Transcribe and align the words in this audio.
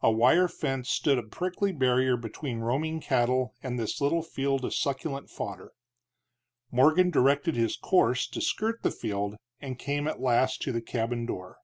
A 0.00 0.10
wire 0.10 0.48
fence 0.48 0.90
stood 0.90 1.16
a 1.16 1.22
prickly 1.22 1.70
barrier 1.70 2.16
between 2.16 2.58
roaming 2.58 3.00
cattle 3.00 3.54
and 3.62 3.78
this 3.78 4.00
little 4.00 4.20
field 4.24 4.64
of 4.64 4.74
succulent 4.74 5.30
fodder. 5.30 5.74
Morgan 6.72 7.10
directed 7.12 7.54
his 7.54 7.76
course 7.76 8.26
to 8.30 8.40
skirt 8.40 8.82
the 8.82 8.90
field, 8.90 9.36
and 9.60 9.78
came 9.78 10.08
at 10.08 10.20
last 10.20 10.60
to 10.62 10.72
the 10.72 10.82
cabin 10.82 11.24
door. 11.24 11.58